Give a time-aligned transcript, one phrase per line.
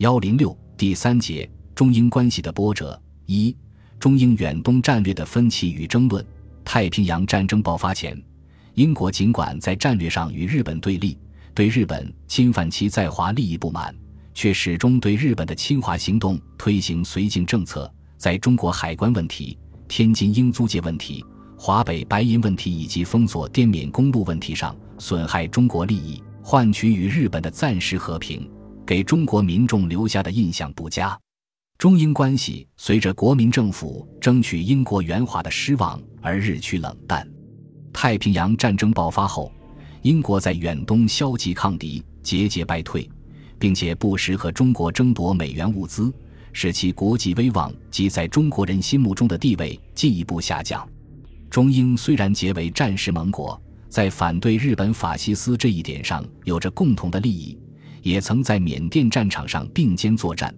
[0.00, 3.54] 幺零六第三节中英关系的波折一
[3.98, 6.24] 中英远东战略的分歧与争论。
[6.64, 8.18] 太平洋战争爆发前，
[8.72, 11.18] 英国尽管在战略上与日本对立，
[11.52, 13.94] 对日本侵犯其在华利益不满，
[14.32, 17.92] 却始终对日本的侵华行动推行绥靖政策。
[18.16, 21.22] 在中国海关问题、天津英租界问题、
[21.58, 28.50] 华北白银问题以及封锁滇缅公路问题上，损害中国利益，换取与日本的暂时和平，
[28.90, 31.16] 给中国民众留下的印象不佳。
[31.78, 37.24] 中英关系随着国民政府争取英国援华的失望而日趋冷淡。
[37.92, 39.52] 太平洋战争爆发后，
[40.02, 43.08] 英国在远东消极抗敌，节节败退，
[43.60, 46.12] 并且不时和中国争夺美元物资，
[46.52, 50.84] 使其国际威望及在中国人心目中的地位进一步下降。
[51.48, 57.56] 中英虽然结为战时盟国，在反对日本法西斯这一点上有着共同的利益，
[58.02, 60.54] 也曾在缅甸战场上并肩作战。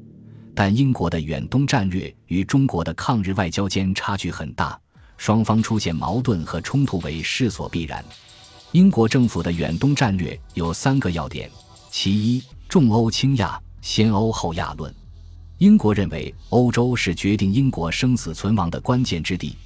[0.55, 4.79] 但英国的远东战略与中国的抗日外交间差距很大，
[5.17, 8.05] 双方出现矛盾和冲突为势所必然。
[8.73, 11.51] 英国政府的远东战略有三个要点：
[11.91, 14.95] 其一，重欧轻亚，先欧后亚论。
[15.59, 19.57] 英国认为欧洲是决定英国生死存亡的关键之地，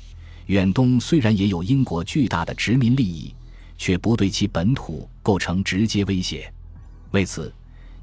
[0.47, 3.35] 远东虽然也有英国巨大的殖民利益，
[3.79, 6.53] 却不对其本土构成直接威胁。
[7.13, 7.53] 为此，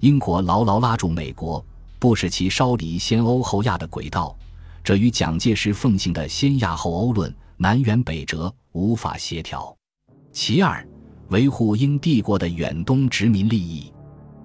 [0.04, 1.66] 英国牢牢拉住美国。
[1.98, 4.36] 不使其稍离先欧后亚的轨道，
[4.84, 9.74] 这与蒋介石奉行的先亚后欧论南辕北辙，无法协调。
[10.34, 10.86] 其二，
[11.30, 13.94] 维护英帝国的远东殖民利益，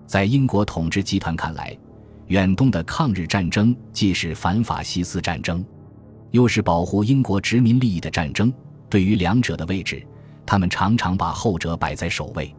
[0.06, 1.76] 在英国统治集团看来，
[2.28, 5.66] 远东的抗日战争既是反法西斯战争，
[6.30, 8.54] 又是保护英国殖民利益的战争。
[8.88, 10.06] 对于两者的位置，
[10.46, 12.54] 他们常常把后者摆在首位。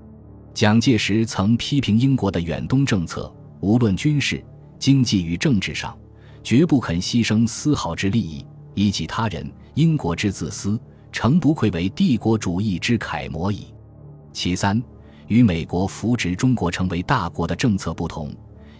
[0.53, 4.44] 蒋介石曾批评英国的远东政策，无论军事。
[4.78, 5.97] 经济与政治上，
[6.41, 9.45] 绝不肯牺牲丝毫之利益，以己他人。
[9.73, 10.80] 英国之自私，
[11.11, 13.68] 诚不愧为帝国主义之楷模矣。
[14.31, 14.81] 其三，
[15.28, 18.34] 与美国扶植中国成为大国的政策不同，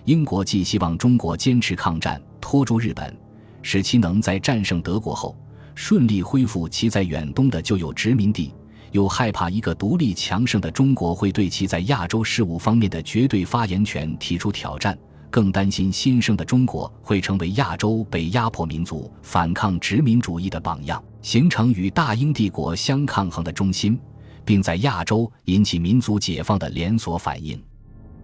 [0.06, 3.14] 英国既希望中国坚持抗战，拖住日本，
[3.62, 5.38] 使其能在战胜德国后
[5.76, 8.54] 顺利恢复其在远东的旧有殖民地，
[8.92, 14.98] 又害怕一个独立强盛的中国会对其在亚洲事务方面的绝对发言权提出挑战。
[15.32, 24.00] 更担心新生的中国会成为亚洲被压迫民族反抗殖民主义的榜样，形成与大英帝国相抗衡的中心，
[24.44, 27.62] 并在亚洲引起民族解放的连锁反应。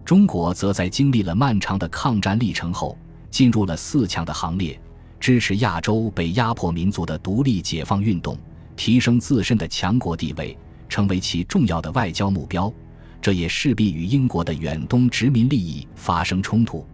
[0.04, 2.98] 中国则在经历了漫长的抗战历程后，
[3.30, 4.76] 进入了四强的行列，
[5.20, 8.36] 支持亚洲被压迫民族的独立解放运动，
[8.76, 10.56] 提升自身的强国地位，
[10.88, 12.72] 成为其重要的外交目标。
[13.20, 16.86] 这也势必与英国的远东殖民利益发生冲突。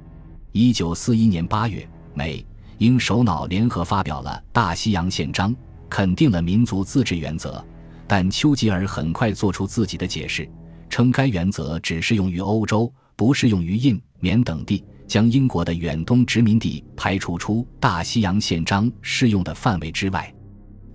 [0.53, 2.45] 一九四一年八月，美
[2.79, 5.53] 英首脑联合发表了《大西洋宪章》，
[5.91, 7.63] 肯定了民族自治原则。
[8.07, 10.49] 但丘吉尔很快做出自己的解释，
[10.89, 20.33] 称该原则只适用于欧洲，不适用于印缅等地，将英国的远东殖民地排除出《大西洋宪章》适用的范围之外。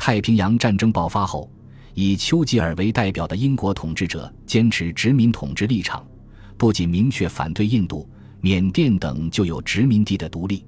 [0.08, 1.52] 太平洋战争爆发后，
[1.94, 6.02] 以丘吉尔为代表的英国统治者坚持殖民统治立场，
[6.56, 8.10] 不仅明确反对印度。
[8.40, 10.66] 缅甸等就有殖民地的独立，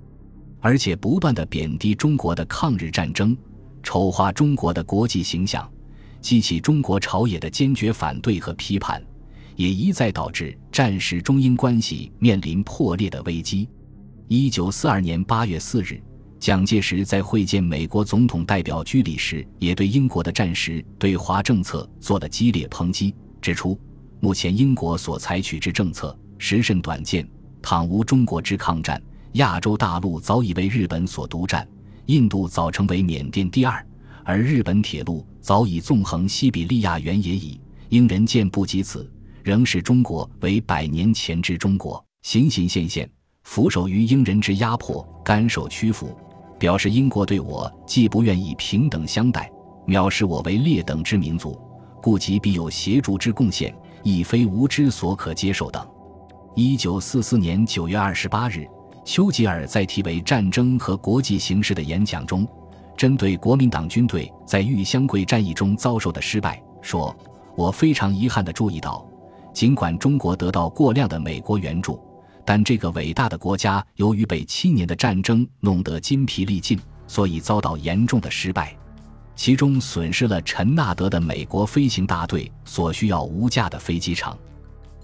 [0.59, 3.33] 而且不断的贬低中国的抗日战争，
[3.81, 5.65] 丑化中国的国际形象，
[6.19, 9.01] 激起中国朝野的坚决反对和批判，
[9.55, 13.69] 也一再导致战时中英关系面临破裂的危机。
[14.27, 16.03] 一九四二年八月四日，
[16.39, 23.77] 蒋介石在会见美国总统代表居里时，也对英国的战时对华政策做了激烈抨击，指出
[24.21, 27.27] 目前英国所采取之政策时甚短见。
[27.61, 29.01] 倘无中国之抗战，
[29.33, 31.67] 亚洲大陆早已为日本所独占，
[32.05, 33.85] 印度早成为缅甸第二，
[34.23, 37.59] 而日本铁路早已纵横西比利亚原野矣。
[37.89, 39.11] 英人见不及此，
[39.43, 43.11] 仍视中国为百年前之中国，形形现现，
[43.43, 46.17] 俯首于英人之压迫，甘受屈服，
[46.59, 49.49] 表示英国对我既不愿意平等相待，
[49.87, 51.59] 藐视我为劣等之民族，
[52.03, 53.73] 故即必有协助之贡献，
[54.03, 55.87] 亦非无知所可接受等。
[56.55, 58.67] 一九四四年九月二十八日，
[59.05, 62.45] 丘吉尔在题为《战争和国际形势》的演讲中，
[62.97, 67.15] 针对国民党军队在豫湘桂战役中遭受的失败，说
[67.55, 69.05] ：“我非常遗憾地注意到，
[69.53, 71.99] 尽管中国得到过量的美国援助，
[72.49, 78.75] 但这个伟大的国家由于被七年的战争弄得筋疲力尽，所以遭到严重的失败，
[79.35, 84.35] 其中损失了陈纳德的美国飞行大队所需要无价的飞机场。”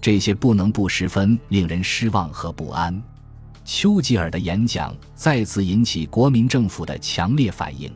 [0.02, 3.00] 这些不能不十分令人失望和不安。
[3.64, 7.88] 丘吉尔的演讲再次引起国民政府的强烈反应。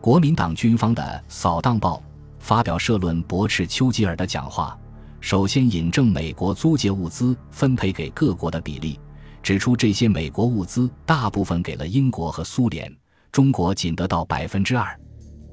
[0.00, 1.96] 国民党军方的《扫荡报》
[2.38, 4.78] 发表社论驳斥丘吉尔的讲话，
[5.26, 8.96] 首先引证美国租借物资分配给各国的比例，
[9.42, 12.96] 指出这些美国物资大部分给了英国和苏联，
[13.32, 14.96] 中国仅得到百分之二，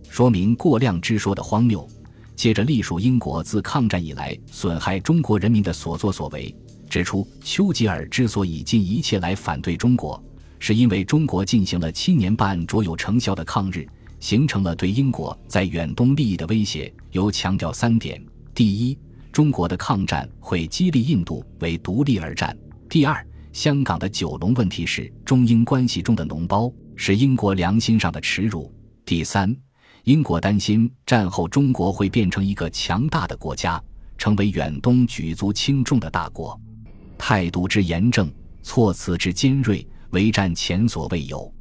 [0.08, 1.90] 说明过量之说的荒谬。
[2.36, 6.56] 接着，隶属英国自抗战以来损害中国人民的所作所为，
[6.88, 10.24] 指出丘吉尔之所以尽一切来反对中国，
[10.60, 13.88] 是因为中国进行了七年半卓有成效的抗日，
[14.20, 16.94] 形成了对英国在远东利益的威胁。
[17.10, 18.24] 尤强调三点：
[18.54, 18.96] 第一，
[19.34, 22.56] 中国的抗战会激励印度为独立而战；
[22.88, 28.72] 第二，香港的九龙问题是中英关系中的脓包，是英国良心上的耻辱；
[29.04, 29.54] 第三。
[30.04, 33.82] 英国担心战后中国会变成一个强大的国家，
[34.20, 36.60] 成为远东举足轻重的大国，
[37.18, 38.32] 态度之严正，
[38.62, 41.52] 措辞之尖锐，为战前所未有。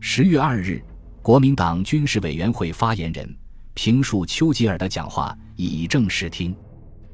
[0.00, 0.82] 十月二日，
[1.22, 3.32] 国民党军事委员会发言人
[3.74, 6.52] 评述丘吉尔的讲话，以正视听。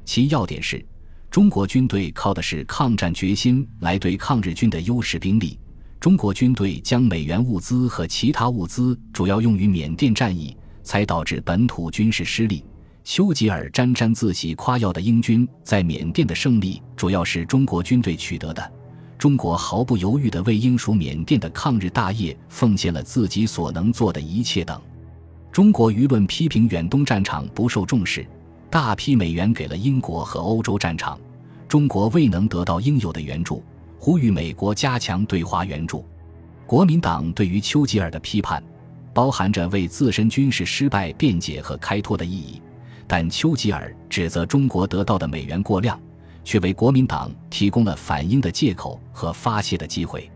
[0.09, 0.83] 其要点是：
[1.29, 5.59] 中国军队靠的是抗战决心来对抗日军的优势兵力，
[5.99, 10.57] 中国军队将美元物资和其他物资主要用于缅甸战役。
[10.81, 12.65] 才导致本土军事失利。
[13.03, 18.73] 丘吉尔沾沾自喜夸耀的英军在缅甸的胜利，主要是中国军队取得的。
[19.15, 24.81] 中国毫不犹豫地为英属缅甸的抗日大业奉献了自己所能做的一切等。
[25.51, 28.25] 中国舆论批评远东战场不受重视，
[28.69, 31.19] 大批美元给了英国和欧洲战场，
[31.67, 33.63] 中国未能得到应有的援助，
[33.97, 36.05] 呼吁美国加强对华援助。
[36.65, 38.63] 国民党对于丘吉尔的批判。
[39.11, 42.61] 包含着为自身军事失败辩解和开脱的意义，
[43.07, 45.99] 但丘吉尔指责中国得到的美元过量，
[46.45, 50.29] 却为国民党提供了反英的借口和发泄的机会。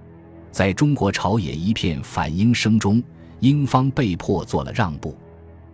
[0.51, 3.01] 在中国朝野一片反英声中，
[3.39, 5.15] 英方被迫做了让步。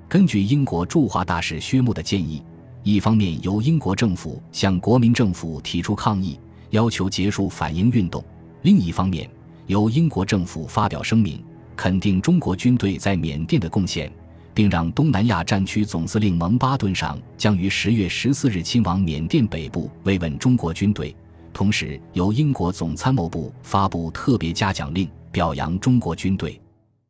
[0.08, 2.44] 根据英国驻华大使薛穆的建议，
[2.92, 6.40] 一方面由英国政府向国民政府提出抗议，
[6.72, 8.20] 要求结束反英运动；
[8.64, 9.30] 另一方面
[9.68, 11.44] 由英国政府发表声明。
[11.76, 14.12] 肯定中国军队在缅甸的贡献，
[14.56, 21.16] 并让东南亚战区总司令蒙巴顿上将于十月十四日亲往缅甸北部慰问中国军队。
[21.54, 26.60] 同时，由英国总参谋部发布特别嘉奖令，表扬中国军队。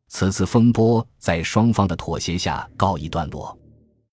[0.08, 3.56] 此次风波在双方的妥协下告一段落。